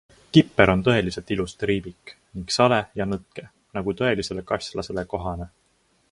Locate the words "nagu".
3.79-3.95